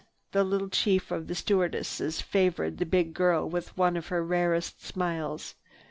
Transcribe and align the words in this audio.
The 0.31 0.43
little 0.43 0.67
chief 0.69 1.11
of 1.11 1.27
the 1.27 1.35
stewardesses 1.35 2.21
favored 2.21 2.79
the 2.79 2.87
big 2.87 3.13
girl 3.13 3.47
with 3.47 3.77
one 3.77 3.95
of 3.95 4.07
her 4.07 4.25
rarest 4.25 4.81
smiles. 4.83 5.53